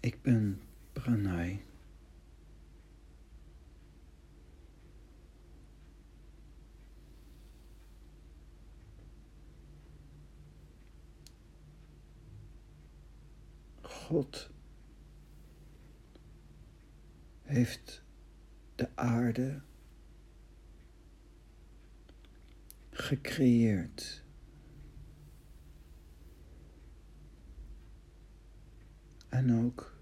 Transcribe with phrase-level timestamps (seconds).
[0.00, 0.60] Ik ben
[0.92, 1.64] Pranay.
[13.82, 14.50] God
[17.42, 18.02] heeft
[18.74, 19.62] de aarde
[22.90, 24.24] gecreëerd.
[29.28, 29.99] En ook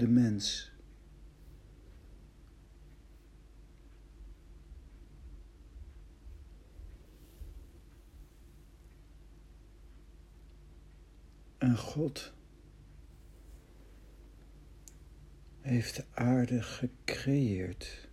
[0.00, 0.72] de mens.
[11.58, 12.32] En God
[15.60, 18.08] heeft de aarde gecreëerd.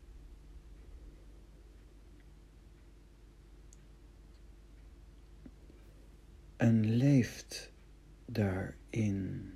[6.57, 7.73] En leeft
[8.25, 9.46] daarin.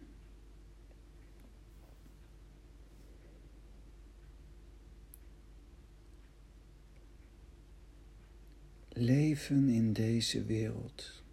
[8.93, 11.23] Leven in deze wereld.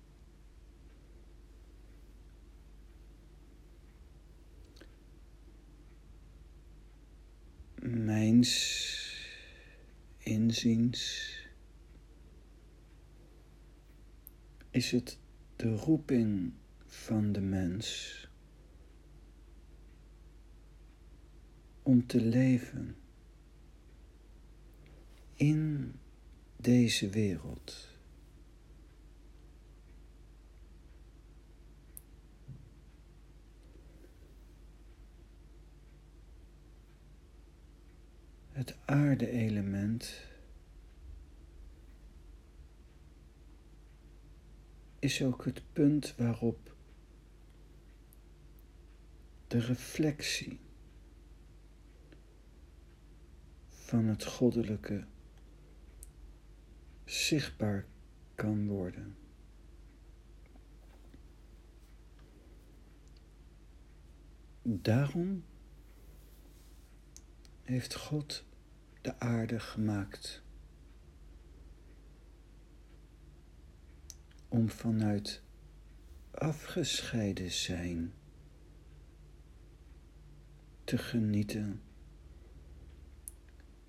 [7.81, 8.53] Mijns
[10.19, 11.33] inziens
[14.71, 15.19] is het
[15.57, 16.53] de roeping
[16.87, 18.17] van de mens
[21.83, 22.97] om te leven
[25.35, 25.93] in
[26.61, 27.89] deze wereld.
[38.51, 40.27] Het aarde-element
[44.99, 46.77] is ook het punt waarop
[49.47, 50.61] de reflectie
[53.69, 55.07] van het goddelijke
[57.09, 57.87] zichtbaar
[58.35, 59.17] kan worden.
[64.63, 65.45] Daarom
[67.63, 68.45] heeft God
[69.01, 70.43] de aarde gemaakt.
[74.49, 75.43] Om vanuit
[76.31, 78.13] afgescheiden zijn
[80.85, 81.83] te genieten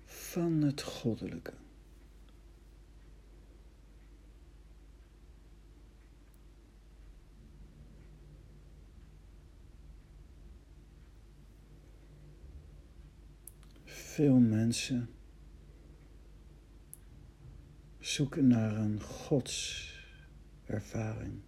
[0.04, 1.52] van het goddelijke.
[14.20, 15.08] Veel mensen
[17.98, 21.40] zoeken naar een godservaring.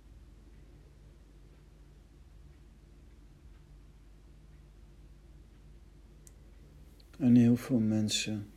[7.19, 8.51] En heel veel mensen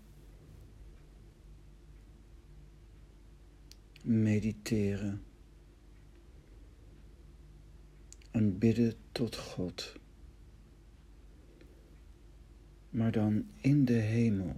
[4.03, 5.23] mediteren
[8.31, 10.03] en bidden tot God
[12.95, 14.55] maar dan in de hemel.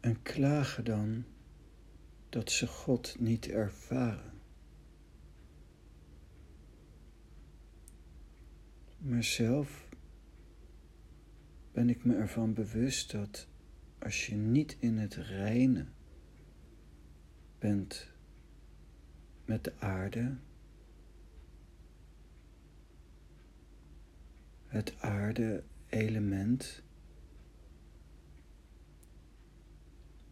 [0.00, 1.24] En klagen dan
[2.28, 4.32] dat ze God niet ervaren.
[8.98, 9.88] Maar zelf
[11.72, 13.48] ben ik me ervan bewust dat
[14.06, 15.86] als je niet in het reine
[17.58, 18.10] bent
[19.44, 20.36] met de aarde,
[24.66, 26.82] het aarde-element,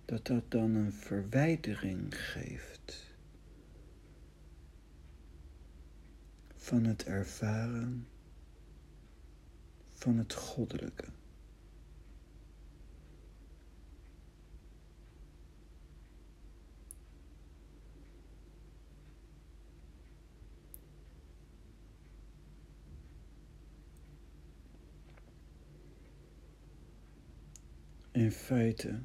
[0.04, 3.16] dat dat dan een verwijdering geeft
[6.56, 8.06] van het ervaren
[9.92, 11.04] van het goddelijke.
[28.14, 29.02] In feite,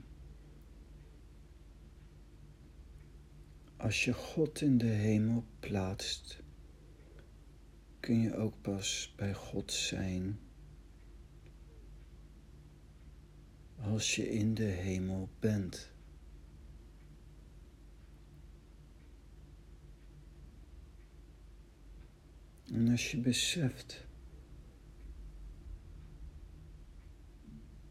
[3.77, 6.43] als je God in de hemel plaatst,
[7.99, 10.39] kun je ook pas bij God zijn
[13.75, 15.91] als je in de hemel bent.
[22.73, 24.08] En als je beseft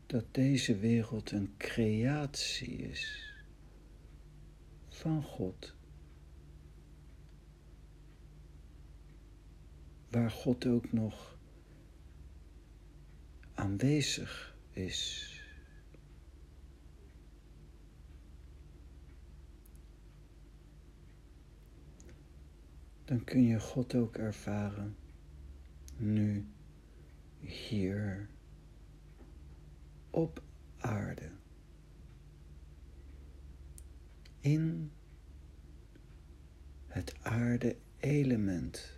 [0.09, 3.33] dat deze wereld een creatie is
[4.89, 5.75] van God.
[10.11, 11.39] Waar God ook nog
[13.55, 15.33] aanwezig is.
[23.05, 24.97] Dan kun je God ook ervaren
[25.97, 26.47] nu,
[27.41, 28.29] hier,
[30.19, 30.43] op
[30.79, 31.31] aarde.
[34.41, 34.93] In
[36.87, 38.98] het aarde-element.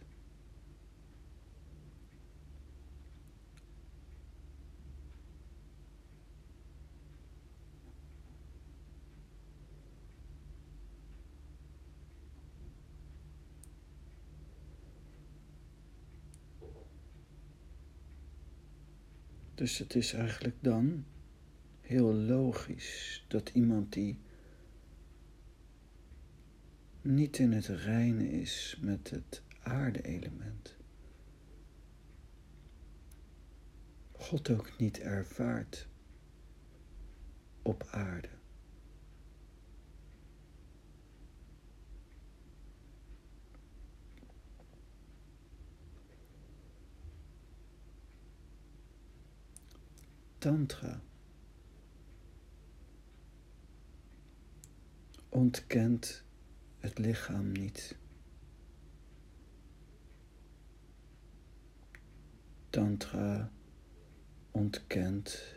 [19.61, 21.05] Dus het is eigenlijk dan
[21.81, 24.19] heel logisch dat iemand die
[27.03, 30.77] niet in het reine is met het aarde-element,
[34.13, 35.89] God ook niet ervaart
[37.63, 38.40] op aarde.
[50.41, 51.01] Tantra
[55.29, 56.25] ontkent
[56.79, 57.99] het lichaam niet.
[62.71, 63.53] Tantra
[64.51, 65.55] ontkent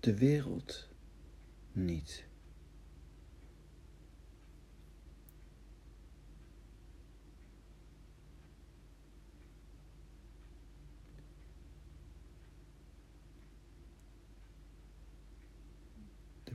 [0.00, 0.88] de wereld
[1.72, 2.29] niet.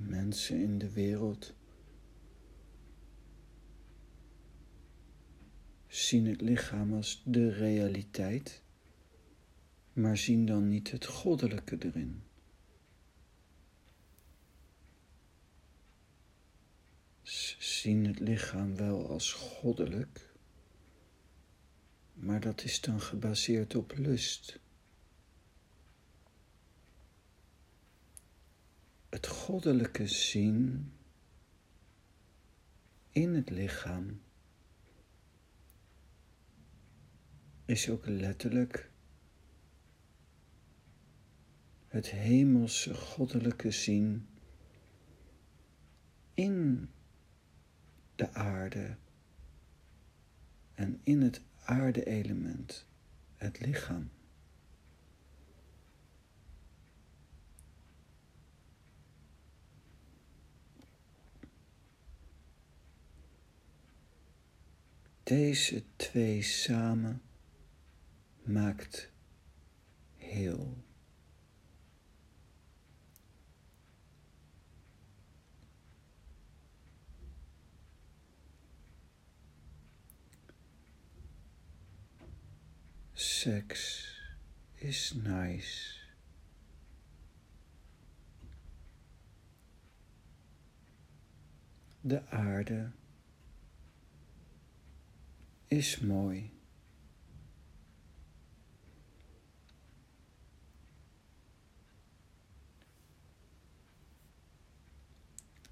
[0.07, 1.53] Mensen in de wereld
[5.87, 8.61] zien het lichaam als de realiteit,
[9.93, 12.23] maar zien dan niet het goddelijke erin.
[17.21, 20.33] Ze zien het lichaam wel als goddelijk,
[22.13, 24.59] maar dat is dan gebaseerd op lust.
[29.15, 30.91] Het goddelijke zien
[33.09, 34.21] in het lichaam
[37.65, 38.91] is ook letterlijk
[41.87, 44.27] het hemelse goddelijke zien
[46.33, 46.89] in
[48.15, 48.97] de aarde
[50.73, 52.87] en in het aarde-element,
[53.35, 54.09] het lichaam.
[65.25, 67.21] Deze twee samen
[68.43, 69.11] maakt
[70.15, 70.83] heel.
[83.13, 84.13] Seks
[84.73, 85.99] is nice.
[92.01, 92.91] De aarde
[95.67, 96.53] is mooi.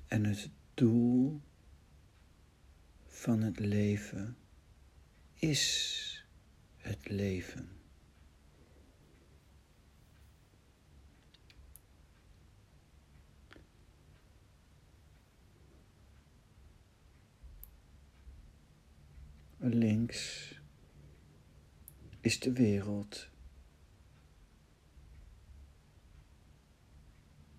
[0.08, 1.42] En het doel
[3.08, 4.38] van het leven
[5.34, 6.26] is
[6.78, 7.83] het leven.
[19.66, 20.54] Links
[22.22, 23.30] is de wereld.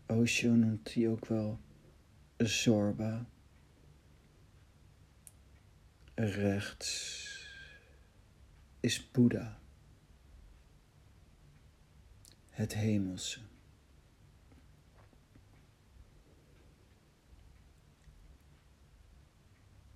[0.06, 1.60] Osho noemt die ook wel
[2.36, 3.26] Zorba.
[6.14, 7.28] Rechts
[8.80, 9.58] is Boeddha,
[12.48, 13.40] het hemelse.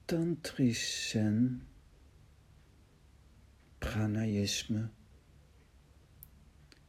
[0.04, 1.66] Tantrisch Zen
[3.92, 4.90] Pranayisme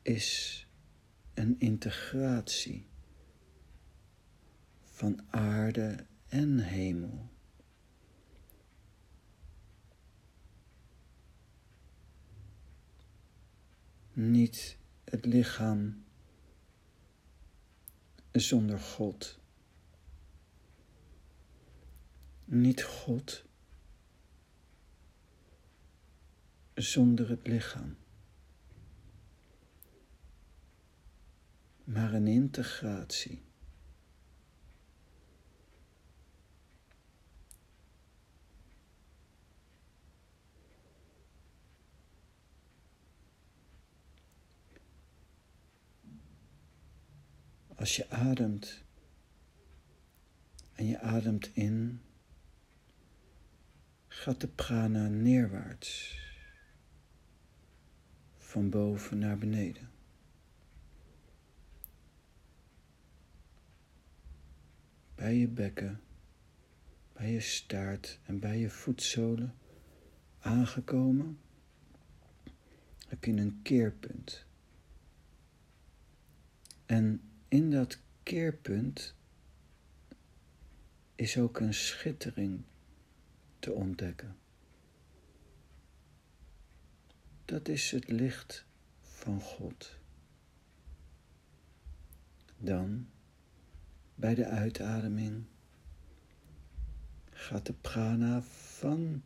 [0.01, 0.67] is
[1.33, 2.87] een integratie
[4.81, 7.29] van aarde en hemel.
[14.13, 16.03] Niet het lichaam
[18.31, 19.39] zonder God.
[22.45, 23.48] Niet God
[26.81, 27.95] zonder het lichaam.
[31.83, 33.41] Maar een integratie.
[47.75, 48.83] Als je ademt
[50.73, 52.01] en je ademt in,
[54.07, 56.17] gaat de prana neerwaarts,
[58.49, 59.89] van boven naar beneden.
[65.15, 66.01] Bij je bekken,
[67.13, 69.55] bij je staart en bij je voetzolen
[70.39, 71.39] aangekomen,
[73.07, 74.45] heb je een keerpunt.
[76.85, 79.15] En in dat keerpunt
[81.15, 82.63] is ook een schittering
[83.59, 84.37] te ontdekken.
[87.49, 88.65] Dat is het licht
[89.01, 89.97] van God.
[92.57, 93.07] Dan,
[94.15, 95.45] bij de uitademing,
[97.31, 99.23] gaat de prana van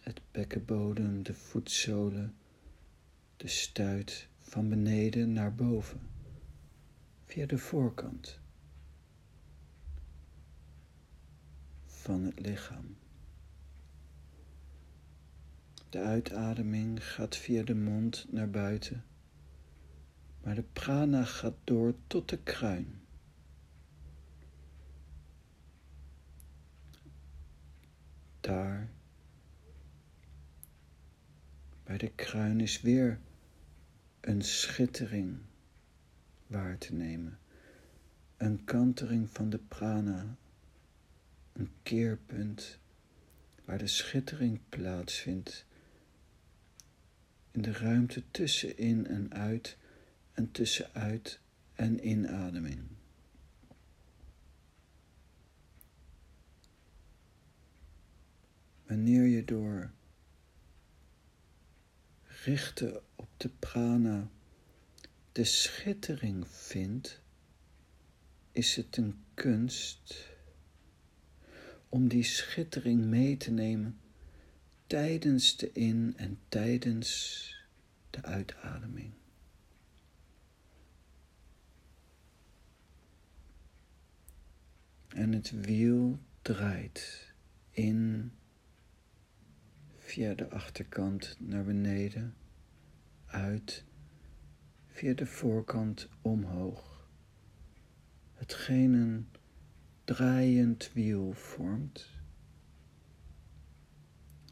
[0.00, 2.34] het bekkenbodem, de voetzolen,
[3.36, 6.00] de stuit van beneden naar boven
[7.26, 8.40] via de voorkant
[11.86, 12.96] van het lichaam.
[15.94, 19.04] De uitademing gaat via de mond naar buiten,
[20.42, 23.00] maar de prana gaat door tot de kruin.
[28.40, 28.90] Daar,
[31.84, 33.20] bij de kruin is weer
[34.20, 35.38] een schittering
[36.46, 37.38] waar te nemen.
[38.36, 40.36] Een kantering van de prana,
[41.52, 42.78] een keerpunt
[43.64, 45.66] waar de schittering plaatsvindt.
[47.54, 49.76] In de ruimte tussen in en uit
[50.32, 51.40] en tussen uit
[51.74, 52.80] en inademing.
[58.86, 59.90] Wanneer je door
[62.22, 64.30] richten op de prana
[65.32, 67.20] de schittering vindt,
[68.52, 70.28] is het een kunst
[71.88, 73.98] om die schittering mee te nemen
[74.94, 77.66] tijdens de in- en tijdens
[78.10, 79.12] de uitademing.
[85.08, 87.32] En het wiel draait
[87.70, 88.32] in
[89.96, 92.34] via de achterkant naar beneden,
[93.26, 93.84] uit
[94.86, 97.08] via de voorkant omhoog.
[98.32, 99.28] Hetgeen een
[100.04, 102.13] draaiend wiel vormt.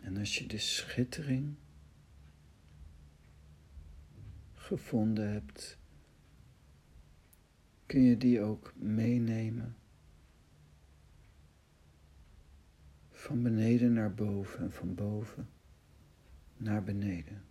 [0.03, 1.57] En als je de schittering
[4.55, 5.79] gevonden hebt,
[7.87, 9.77] kun je die ook meenemen.
[13.11, 15.49] Van beneden naar boven en van boven
[16.57, 17.45] naar beneden.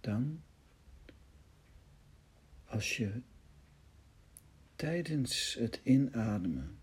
[0.00, 0.42] Dan,
[2.64, 3.22] als je
[4.76, 6.78] tijdens het inademen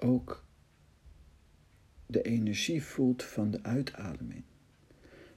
[0.00, 0.44] ook
[2.06, 4.44] de energie voelt van de uitademing.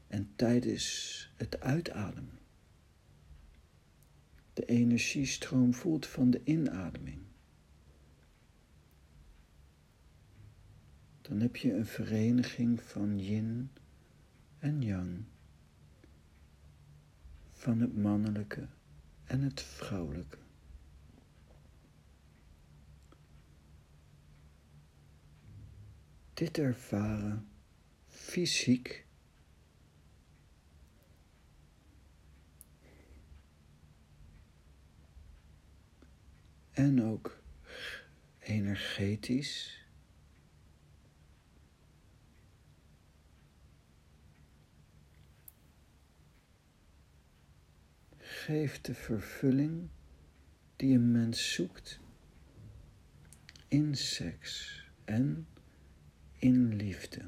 [0.08, 2.40] En tijdens het uitademen.
[4.54, 7.22] De energiestroom voelt van de inademing,
[11.22, 13.70] dan heb je een vereniging van yin
[14.60, 15.24] en yang
[17.52, 18.68] van het mannelijke
[19.24, 20.43] en het vrouwelijke.
[26.34, 27.48] Dit ervaren
[28.08, 29.06] fysiek?
[36.72, 37.42] En ook
[38.40, 39.86] energetisch?
[48.18, 49.90] Geeft de vervulling
[50.76, 52.00] die een mens zoekt
[53.68, 55.48] in seks en
[56.44, 57.22] in liefde.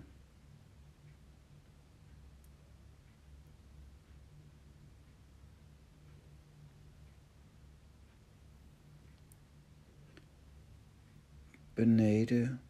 [11.74, 12.62] Beneden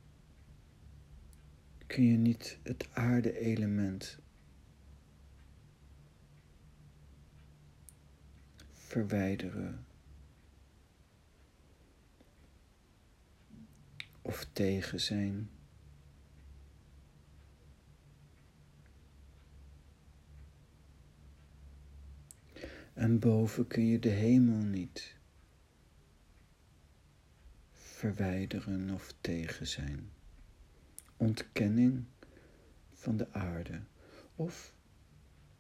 [1.87, 4.19] kun je niet het aarde-element
[8.73, 9.85] verwijderen
[14.21, 15.54] of tegen zijn.
[22.95, 25.15] En boven kun je de hemel niet
[27.71, 30.09] verwijderen of tegen zijn.
[31.17, 32.05] Ontkenning
[32.93, 33.81] van de aarde
[34.35, 34.73] of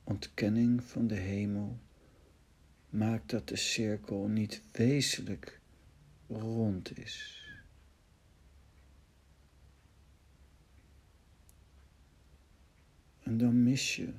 [0.03, 1.79] ontkenning van de hemel
[2.89, 5.59] maakt dat de cirkel niet wezenlijk
[6.27, 7.43] rond is.
[13.23, 14.13] En dan mis je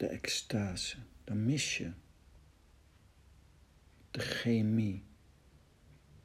[0.00, 1.92] de extase, dan mis je
[4.10, 5.04] de chemie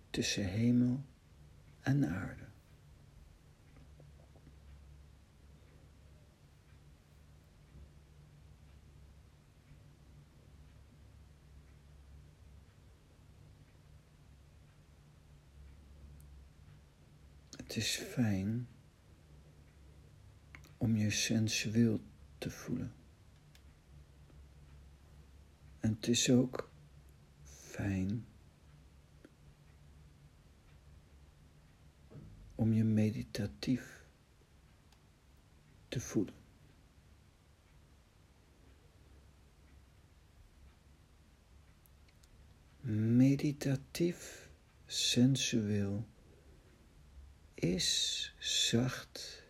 [0.10, 1.04] tussen hemel
[1.82, 2.44] en aarde.
[17.58, 18.68] Het is fijn
[20.78, 22.02] om je sensueel
[22.38, 22.94] te voelen.
[25.86, 26.70] En het is ook
[27.44, 28.26] fijn
[32.56, 34.06] om je meditatief
[35.88, 36.34] te voelen.
[43.18, 44.50] Meditatief,
[44.86, 46.08] sensueel
[47.54, 49.44] is zacht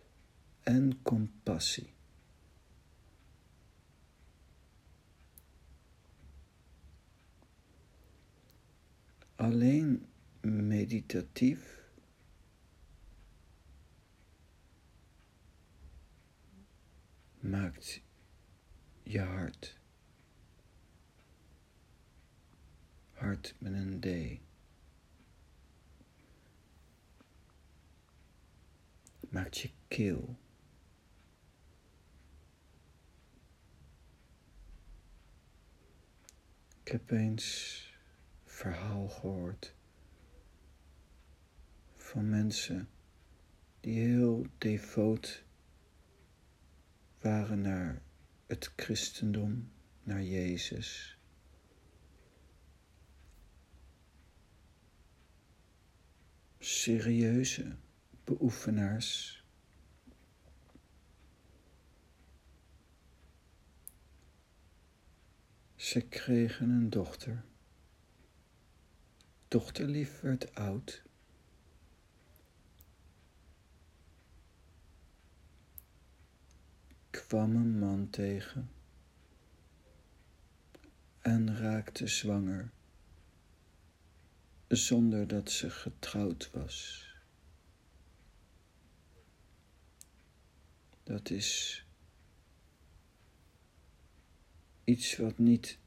[0.62, 1.95] en compassie.
[9.36, 10.06] Alleen
[10.40, 11.90] meditatief
[17.40, 18.02] maakt
[19.02, 19.78] je hart.
[23.10, 24.40] Hart met een D.
[29.30, 30.36] Maakt je keel.
[36.82, 37.85] Ik heb eens
[38.56, 39.74] verhaal gehoord
[41.96, 42.88] van mensen
[43.80, 45.44] die heel devoot
[47.20, 48.02] waren naar
[48.46, 51.18] het christendom, naar Jezus.
[56.58, 57.76] Serieuze
[58.24, 59.44] beoefenaars.
[65.74, 67.44] Ze kregen een dochter.
[69.56, 71.02] Dochterlief werd oud.
[77.10, 78.70] kwam een man tegen
[81.20, 82.70] en raakte zwanger
[84.68, 87.08] zonder dat ze getrouwd was.
[91.02, 91.84] Dat is
[94.84, 95.78] iets wat niet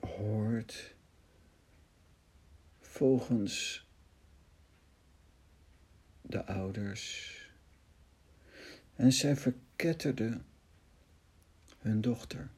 [0.00, 0.98] hoort
[2.90, 3.86] volgens
[6.22, 7.34] de ouders.
[8.94, 10.40] En zij verketterde
[11.78, 12.50] hun dochter.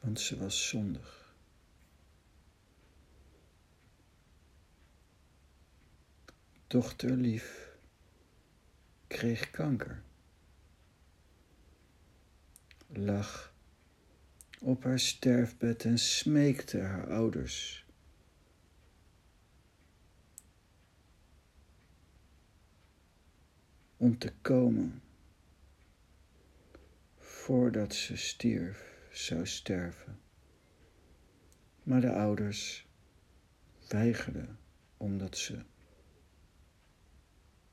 [0.00, 1.34] Want ze was zondig.
[6.66, 7.76] Dochterlief
[9.06, 10.02] kreeg kanker.
[12.86, 13.56] Lag
[14.60, 17.86] op haar sterfbed en smeekte haar ouders.
[23.96, 25.02] Om te komen
[27.16, 30.20] voordat ze stierf, zou sterven.
[31.82, 32.86] Maar de ouders
[33.88, 34.58] weigerden
[34.96, 35.64] omdat ze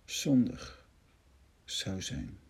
[0.05, 0.87] zondig
[1.63, 2.44] zou zijn.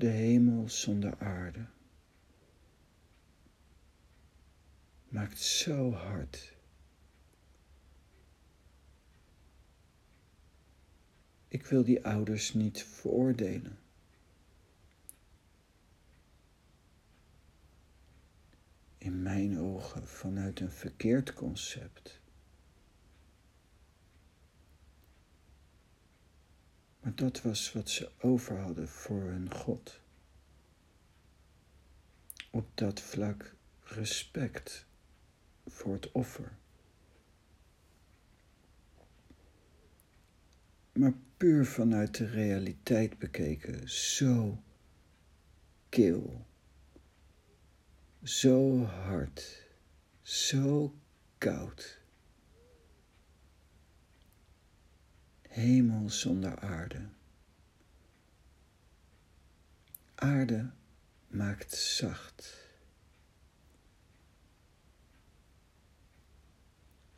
[0.00, 1.66] De hemel zonder aarde
[5.08, 6.56] maakt zo hard
[11.48, 13.78] Ik wil die ouders niet veroordelen.
[18.98, 22.19] In mijn ogen vanuit een verkeerd concept.
[27.00, 30.00] Maar dat was wat ze over hadden voor hun God.
[32.50, 34.86] Op dat vlak respect
[35.66, 36.52] voor het offer.
[40.92, 44.62] Maar puur vanuit de realiteit bekeken zo
[45.88, 46.46] kil,
[48.22, 49.66] zo hard,
[50.22, 50.94] zo
[51.38, 51.99] koud.
[55.50, 57.08] Hemel zonder aarde.
[60.14, 60.70] Aarde
[61.26, 62.68] maakt zacht.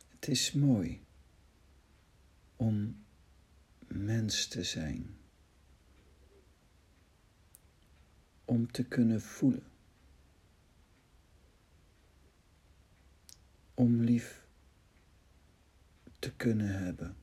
[0.07, 1.05] Het is mooi
[2.55, 3.05] om
[3.87, 5.17] mens te zijn.
[8.45, 9.71] Om te kunnen voelen.
[13.73, 14.45] Om lief
[16.19, 17.22] te kunnen hebben.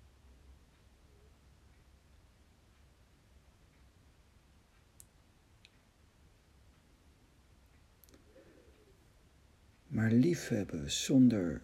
[10.01, 11.63] Maar liefhebben zonder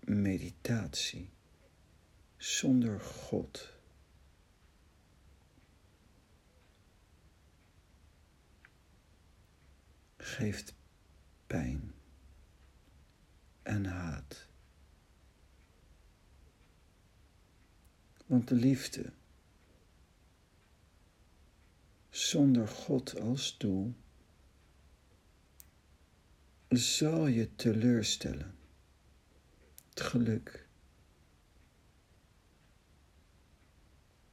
[0.00, 1.30] meditatie,
[2.36, 3.72] zonder God,
[10.16, 10.74] geeft
[11.46, 11.94] pijn
[13.62, 14.46] en haat.
[18.26, 19.12] Want de liefde
[22.10, 23.94] zonder God als doel
[26.68, 28.54] zal je teleurstellen.
[29.88, 30.68] Het geluk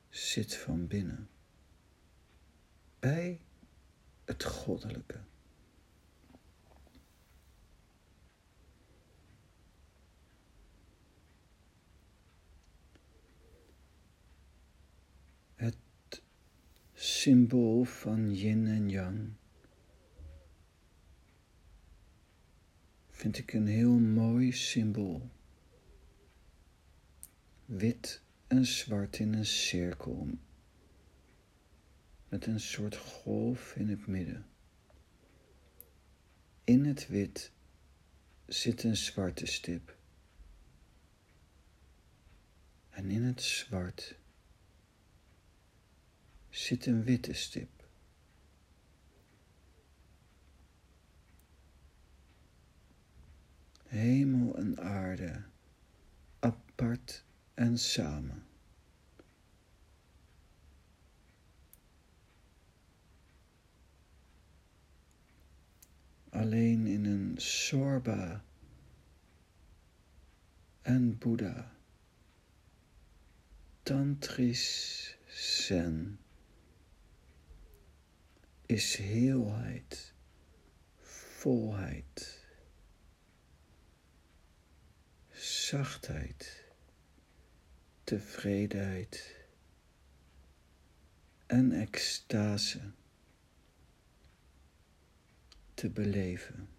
[0.10, 1.30] zit van binnen
[3.00, 3.42] bij
[4.26, 5.20] het goddelijke.
[15.56, 15.76] Het
[16.94, 19.34] symbool van yin en yang
[23.16, 25.30] vind ik een heel mooi symbool.
[27.66, 30.28] Wit en zwart in een cirkel
[32.30, 34.46] met een soort golf in het midden.
[36.64, 37.52] In het wit
[38.46, 39.98] zit een zwarte stip.
[42.90, 44.16] En in het zwart
[46.50, 47.75] zit een witte stip.
[53.96, 55.44] Hemel en aarde,
[56.40, 58.44] apart en samen.
[66.30, 68.44] Alleen in een Sorba
[70.82, 71.72] en Boeddha,
[73.84, 76.20] Tantrisch Zen,
[78.66, 80.14] is heelheid,
[80.98, 82.35] volheid
[85.66, 86.64] zachtheid,
[88.04, 89.36] tevredenheid
[91.46, 92.92] en extase
[95.74, 96.70] te beleven.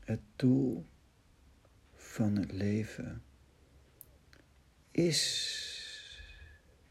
[0.00, 0.86] Het doel
[1.94, 3.22] van het leven
[4.90, 5.20] is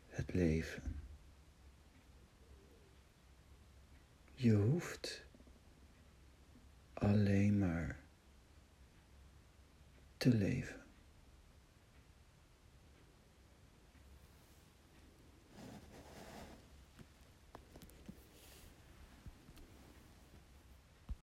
[0.08, 0.96] het leven.
[4.34, 5.26] Je hoeft
[6.94, 8.01] alleen maar
[10.22, 10.81] te leven.